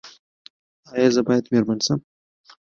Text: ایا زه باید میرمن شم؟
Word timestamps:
ایا 0.95 1.09
زه 1.15 1.21
باید 1.27 1.45
میرمن 1.51 1.79
شم؟ 1.85 1.99